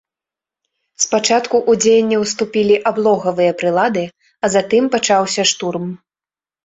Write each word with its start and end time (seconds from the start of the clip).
Спачатку 1.03 1.55
ў 1.69 1.81
дзеянне 1.83 2.17
ўступілі 2.23 2.75
аблогавыя 2.93 3.51
прылады, 3.63 4.03
а 4.45 4.51
затым 4.55 4.83
пачаўся 4.97 5.41
штурм. 5.55 5.85